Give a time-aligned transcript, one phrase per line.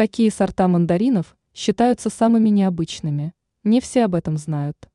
[0.00, 3.34] Какие сорта мандаринов считаются самыми необычными?
[3.64, 4.88] Не все об этом знают.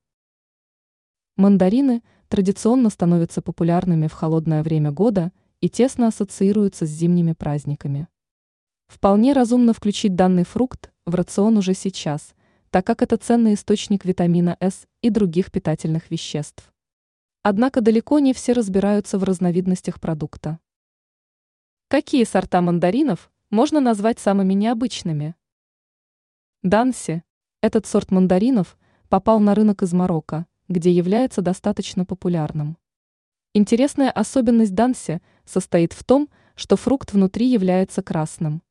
[1.35, 5.31] Мандарины традиционно становятся популярными в холодное время года
[5.61, 8.07] и тесно ассоциируются с зимними праздниками.
[8.87, 12.33] Вполне разумно включить данный фрукт в рацион уже сейчас,
[12.71, 16.73] так как это ценный источник витамина С и других питательных веществ.
[17.43, 20.57] Однако далеко не все разбираются в разновидностях продукта.
[21.89, 25.35] Какие сорта мандаринов можно назвать самыми необычными?
[26.63, 27.23] Данси.
[27.61, 28.77] Этот сорт мандаринов
[29.07, 32.77] попал на рынок из Марокко, где является достаточно популярным.
[33.53, 38.63] Интересная особенность данси состоит в том, что фрукт внутри является красным.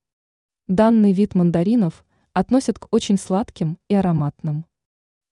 [0.66, 4.66] Данный вид мандаринов относят к очень сладким и ароматным.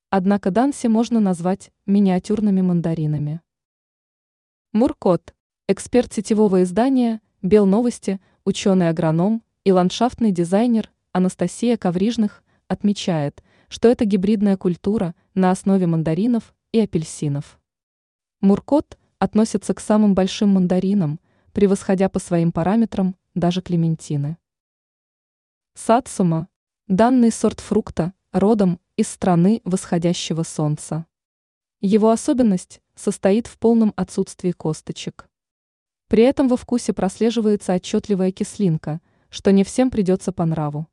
[0.08, 3.40] Однако данси можно назвать миниатюрными мандаринами.
[4.72, 5.34] Муркот,
[5.68, 14.56] эксперт сетевого издания «Бел новости», ученый-агроном и ландшафтный дизайнер Анастасия Коврижных отмечает, что это гибридная
[14.56, 17.60] культура на основе мандаринов и апельсинов.
[18.40, 21.20] Муркот относится к самым большим мандаринам,
[21.52, 24.36] превосходя по своим параметрам даже клементины.
[25.74, 26.48] Сацума–
[26.88, 31.06] данный сорт фрукта, родом из страны восходящего солнца.
[31.80, 35.28] Его особенность состоит в полном отсутствии косточек.
[36.12, 40.86] При этом во вкусе прослеживается отчетливая кислинка, что не всем придется по нраву.